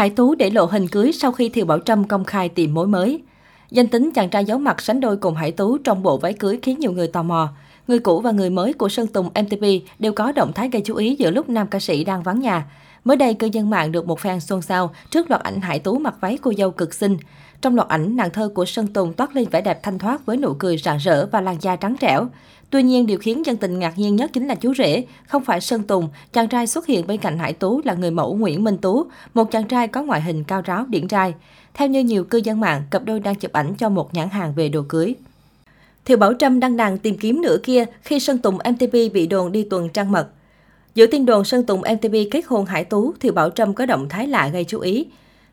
[0.00, 2.86] Hải Tú để lộ hình cưới sau khi Thiều Bảo Trâm công khai tìm mối
[2.86, 3.22] mới.
[3.70, 6.58] Danh tính chàng trai giấu mặt sánh đôi cùng Hải Tú trong bộ váy cưới
[6.62, 7.48] khiến nhiều người tò mò.
[7.90, 9.62] Người cũ và người mới của Sơn Tùng MTP
[9.98, 12.66] đều có động thái gây chú ý giữa lúc nam ca sĩ đang vắng nhà.
[13.04, 15.98] Mới đây, cư dân mạng được một fan xôn xao trước loạt ảnh Hải Tú
[15.98, 17.16] mặc váy cô dâu cực xinh.
[17.60, 20.36] Trong loạt ảnh, nàng thơ của Sơn Tùng toát lên vẻ đẹp thanh thoát với
[20.36, 22.26] nụ cười rạng rỡ và làn da trắng trẻo.
[22.70, 25.60] Tuy nhiên, điều khiến dân tình ngạc nhiên nhất chính là chú rể, không phải
[25.60, 28.78] Sơn Tùng, chàng trai xuất hiện bên cạnh Hải Tú là người mẫu Nguyễn Minh
[28.78, 31.34] Tú, một chàng trai có ngoại hình cao ráo điển trai.
[31.74, 34.52] Theo như nhiều cư dân mạng, cặp đôi đang chụp ảnh cho một nhãn hàng
[34.54, 35.14] về đồ cưới.
[36.04, 39.52] Thiều Bảo Trâm đăng đàn tìm kiếm nửa kia khi Sơn Tùng MTP bị đồn
[39.52, 40.28] đi tuần trăng mật.
[40.94, 44.08] Giữa tin đồn Sơn Tùng MTP kết hôn Hải Tú, Thiều Bảo Trâm có động
[44.08, 45.06] thái lạ gây chú ý.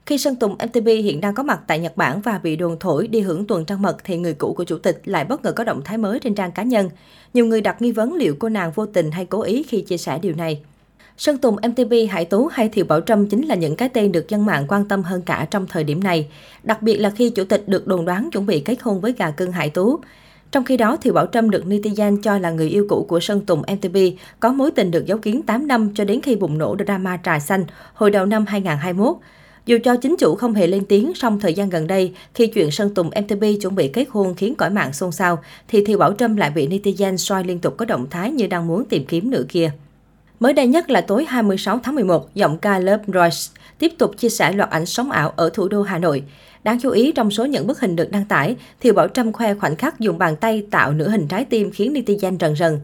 [0.05, 3.07] Khi Sơn Tùng MTP hiện đang có mặt tại Nhật Bản và bị đồn thổi
[3.07, 5.63] đi hưởng tuần trăng mật thì người cũ của chủ tịch lại bất ngờ có
[5.63, 6.89] động thái mới trên trang cá nhân.
[7.33, 9.97] Nhiều người đặt nghi vấn liệu cô nàng vô tình hay cố ý khi chia
[9.97, 10.61] sẻ điều này.
[11.17, 14.29] Sơn Tùng, MTP Hải Tú hay Thiều Bảo Trâm chính là những cái tên được
[14.29, 16.27] dân mạng quan tâm hơn cả trong thời điểm này.
[16.63, 19.31] Đặc biệt là khi chủ tịch được đồn đoán chuẩn bị kết hôn với gà
[19.31, 19.99] cưng Hải Tú.
[20.51, 23.41] Trong khi đó, Thiệu Bảo Trâm được netizen cho là người yêu cũ của Sơn
[23.45, 23.97] Tùng MTV,
[24.39, 27.39] có mối tình được giấu kín 8 năm cho đến khi bùng nổ drama trà
[27.39, 29.15] xanh hồi đầu năm 2021.
[29.65, 32.71] Dù cho chính chủ không hề lên tiếng, song thời gian gần đây, khi chuyện
[32.71, 36.13] Sơn Tùng MTV chuẩn bị kết hôn khiến cõi mạng xôn xao, thì Thiều Bảo
[36.13, 39.31] Trâm lại bị netizen soi liên tục có động thái như đang muốn tìm kiếm
[39.31, 39.71] nữ kia.
[40.39, 44.29] Mới đây nhất là tối 26 tháng 11, giọng ca Love Royce tiếp tục chia
[44.29, 46.23] sẻ loạt ảnh sống ảo ở thủ đô Hà Nội.
[46.63, 49.53] Đáng chú ý trong số những bức hình được đăng tải, Thiều Bảo Trâm khoe
[49.53, 52.79] khoảnh khắc dùng bàn tay tạo nửa hình trái tim khiến netizen rần rần.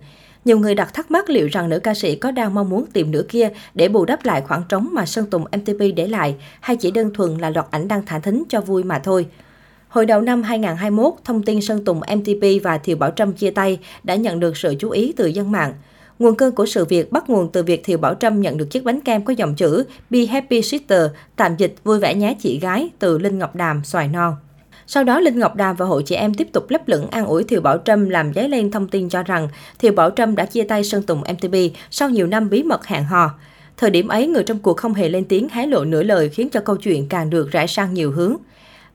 [0.45, 3.11] Nhiều người đặt thắc mắc liệu rằng nữ ca sĩ có đang mong muốn tìm
[3.11, 6.75] nửa kia để bù đắp lại khoảng trống mà Sơn Tùng MTP để lại hay
[6.75, 9.25] chỉ đơn thuần là loạt ảnh đang thả thính cho vui mà thôi.
[9.87, 13.79] Hồi đầu năm 2021, thông tin Sơn Tùng MTP và Thiều Bảo Trâm chia tay
[14.03, 15.73] đã nhận được sự chú ý từ dân mạng.
[16.19, 18.83] Nguồn cơn của sự việc bắt nguồn từ việc Thiều Bảo Trâm nhận được chiếc
[18.83, 21.01] bánh kem có dòng chữ Be Happy Sister,
[21.35, 24.35] tạm dịch vui vẻ nhé chị gái từ Linh Ngọc Đàm, xoài non.
[24.87, 27.43] Sau đó, Linh Ngọc Đàm và hội chị em tiếp tục lấp lửng an ủi
[27.43, 29.47] Thiều Bảo Trâm làm giấy lên thông tin cho rằng
[29.79, 31.55] Thiều Bảo Trâm đã chia tay Sơn Tùng MTP
[31.91, 33.29] sau nhiều năm bí mật hẹn hò.
[33.77, 36.49] Thời điểm ấy, người trong cuộc không hề lên tiếng hé lộ nửa lời khiến
[36.49, 38.35] cho câu chuyện càng được rải sang nhiều hướng.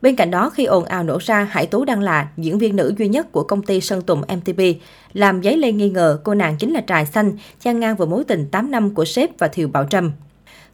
[0.01, 2.93] Bên cạnh đó, khi ồn ào nổ ra, Hải Tú đang là diễn viên nữ
[2.97, 4.61] duy nhất của công ty Sơn Tùng MTV,
[5.13, 8.23] làm giấy lên nghi ngờ cô nàng chính là Trài Xanh, chen ngang vào mối
[8.23, 10.11] tình 8 năm của sếp và Thiều Bảo Trâm.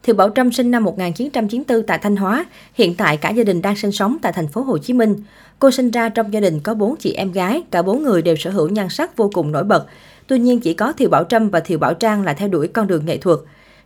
[0.02, 2.44] Thiều Bảo Trâm sinh năm 1994 tại Thanh Hóa,
[2.74, 5.16] hiện tại cả gia đình đang sinh sống tại thành phố Hồ Chí Minh.
[5.58, 8.36] Cô sinh ra trong gia đình có bốn chị em gái, cả bốn người đều
[8.36, 9.86] sở hữu nhan sắc vô cùng nổi bật.
[10.26, 12.86] Tuy nhiên chỉ có Thiều Bảo Trâm và Thiều Bảo Trang là theo đuổi con
[12.86, 13.38] đường nghệ thuật.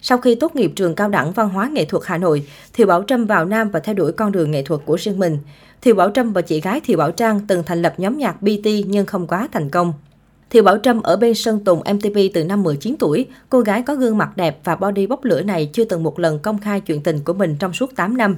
[0.02, 3.02] Sau khi tốt nghiệp trường cao đẳng văn hóa nghệ thuật Hà Nội, Thiều Bảo
[3.06, 5.38] Trâm vào Nam và theo đuổi con đường nghệ thuật của riêng mình.
[5.82, 8.66] Thiều Bảo Trâm và chị gái Thiều Bảo Trang từng thành lập nhóm nhạc BT
[8.86, 9.92] nhưng không quá thành công.
[10.50, 13.94] Thiều Bảo Trâm ở bên Sơn Tùng MTV từ năm 19 tuổi, cô gái có
[13.94, 17.02] gương mặt đẹp và body bốc lửa này chưa từng một lần công khai chuyện
[17.02, 18.36] tình của mình trong suốt 8 năm.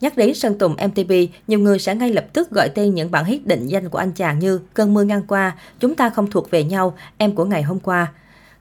[0.00, 1.12] Nhắc đến Sơn Tùng MTV,
[1.46, 4.12] nhiều người sẽ ngay lập tức gọi tên những bản hit định danh của anh
[4.12, 7.62] chàng như Cơn mưa ngang qua, Chúng ta không thuộc về nhau, Em của ngày
[7.62, 8.12] hôm qua.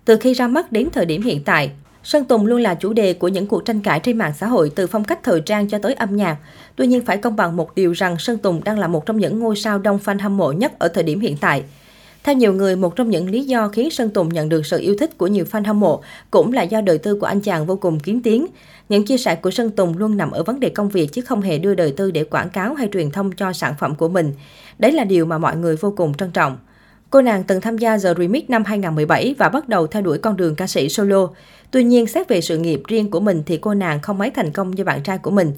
[0.06, 1.72] Từ khi ra mắt đến thời điểm hiện tại,
[2.04, 4.72] Sơn Tùng luôn là chủ đề của những cuộc tranh cãi trên mạng xã hội
[4.76, 6.38] từ phong cách thời trang cho tới âm nhạc.
[6.76, 9.40] Tuy nhiên phải công bằng một điều rằng Sơn Tùng đang là một trong những
[9.40, 11.64] ngôi sao đông fan hâm mộ nhất ở thời điểm hiện tại.
[12.24, 14.96] Theo nhiều người, một trong những lý do khiến Sơn Tùng nhận được sự yêu
[15.00, 16.02] thích của nhiều fan hâm mộ
[16.32, 18.48] cũng là do đời tư của anh chàng vô cùng kiến tiếng.
[18.90, 21.42] Những chia sẻ của Sơn Tùng luôn nằm ở vấn đề công việc chứ không
[21.42, 24.34] hề đưa đời tư để quảng cáo hay truyền thông cho sản phẩm của mình.
[24.80, 26.58] Đấy là điều mà mọi người vô cùng trân trọng.
[27.12, 30.38] Cô nàng từng tham gia The Remix năm 2017 và bắt đầu theo đuổi con
[30.38, 31.28] đường ca sĩ solo.
[31.72, 34.52] Tuy nhiên, xét về sự nghiệp riêng của mình thì cô nàng không mấy thành
[34.52, 35.54] công như bạn trai của mình.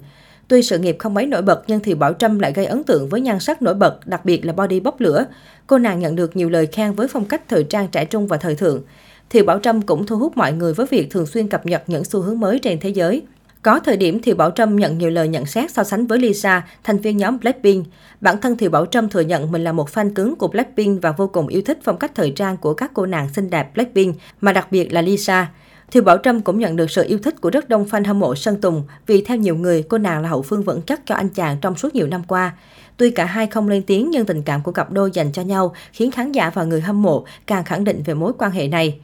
[0.48, 3.08] Tuy sự nghiệp không mấy nổi bật nhưng thì Bảo Trâm lại gây ấn tượng
[3.08, 5.26] với nhan sắc nổi bật, đặc biệt là body bốc lửa.
[5.66, 8.36] Cô nàng nhận được nhiều lời khen với phong cách thời trang trẻ trung và
[8.36, 8.82] thời thượng.
[9.30, 12.04] Thì Bảo Trâm cũng thu hút mọi người với việc thường xuyên cập nhật những
[12.04, 13.22] xu hướng mới trên thế giới.
[13.64, 16.66] Có thời điểm Thiều Bảo Trâm nhận nhiều lời nhận xét so sánh với Lisa,
[16.84, 17.86] thành viên nhóm Blackpink.
[18.20, 21.12] Bản thân Thiều Bảo Trâm thừa nhận mình là một fan cứng của Blackpink và
[21.12, 24.16] vô cùng yêu thích phong cách thời trang của các cô nàng xinh đẹp Blackpink,
[24.40, 25.50] mà đặc biệt là Lisa.
[25.90, 28.34] Thiều Bảo Trâm cũng nhận được sự yêu thích của rất đông fan hâm mộ
[28.34, 31.28] Sơn Tùng vì theo nhiều người, cô nàng là hậu phương vững chắc cho anh
[31.28, 32.52] chàng trong suốt nhiều năm qua.
[32.96, 35.74] Tuy cả hai không lên tiếng nhưng tình cảm của cặp đôi dành cho nhau
[35.92, 38.98] khiến khán giả và người hâm mộ càng khẳng định về mối quan hệ này.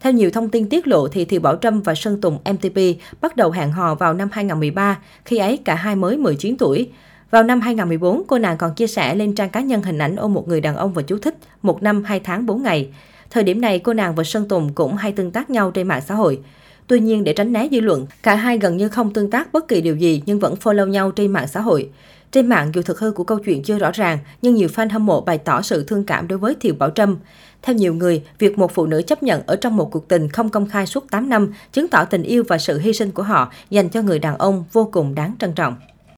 [0.00, 2.80] Theo nhiều thông tin tiết lộ thì Thiều Bảo Trâm và Sơn Tùng MTP
[3.20, 6.88] bắt đầu hẹn hò vào năm 2013, khi ấy cả hai mới 19 tuổi.
[7.30, 10.34] Vào năm 2014, cô nàng còn chia sẻ lên trang cá nhân hình ảnh ôm
[10.34, 12.88] một người đàn ông và chú thích một năm, hai tháng, bốn ngày.
[13.30, 16.02] Thời điểm này, cô nàng và Sơn Tùng cũng hay tương tác nhau trên mạng
[16.06, 16.40] xã hội.
[16.86, 19.68] Tuy nhiên, để tránh né dư luận, cả hai gần như không tương tác bất
[19.68, 21.90] kỳ điều gì nhưng vẫn follow nhau trên mạng xã hội.
[22.32, 25.06] Trên mạng, dù thực hư của câu chuyện chưa rõ ràng, nhưng nhiều fan hâm
[25.06, 27.16] mộ bày tỏ sự thương cảm đối với Thiều Bảo Trâm.
[27.62, 30.48] Theo nhiều người, việc một phụ nữ chấp nhận ở trong một cuộc tình không
[30.48, 33.52] công khai suốt 8 năm chứng tỏ tình yêu và sự hy sinh của họ
[33.70, 35.76] dành cho người đàn ông vô cùng đáng trân trọng.